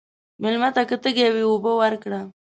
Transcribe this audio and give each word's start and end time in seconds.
مېلمه 0.41 0.69
ته 0.75 0.81
که 0.89 0.95
تږی 1.03 1.27
وي، 1.33 1.43
اوبه 1.49 1.71
ورکړه. 1.81 2.19